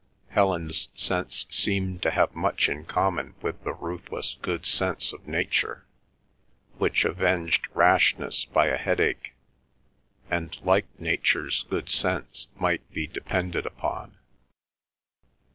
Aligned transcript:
Helen's 0.29 0.89
sense 0.95 1.45
seemed 1.51 2.01
to 2.01 2.09
have 2.09 2.33
much 2.33 2.67
in 2.69 2.85
common 2.85 3.35
with 3.43 3.63
the 3.63 3.73
ruthless 3.73 4.35
good 4.41 4.65
sense 4.65 5.13
of 5.13 5.27
nature, 5.27 5.85
which 6.79 7.05
avenged 7.05 7.67
rashness 7.75 8.43
by 8.45 8.65
a 8.65 8.77
headache, 8.77 9.35
and, 10.27 10.57
like 10.63 10.87
nature's 10.99 11.61
good 11.69 11.87
sense, 11.91 12.47
might 12.57 12.91
be 12.91 13.05
depended 13.05 13.67
upon. 13.67 14.17